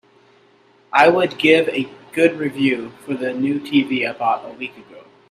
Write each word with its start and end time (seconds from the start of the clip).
I 0.91 1.09
would 1.09 1.37
give 1.37 1.69
a 1.69 1.87
good 2.11 2.37
review 2.39 2.91
of 3.07 3.19
the 3.19 3.33
new 3.33 3.59
TV 3.59 4.09
I 4.09 4.17
bought 4.17 4.43
a 4.49 4.53
week 4.53 4.75
ago. 4.75 5.05